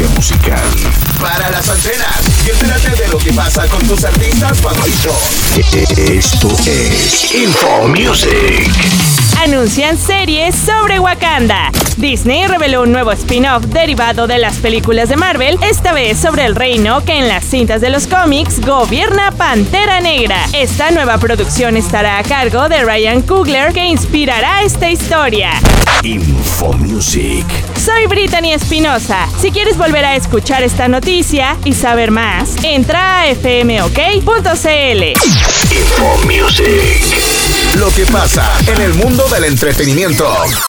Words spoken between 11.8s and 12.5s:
Disney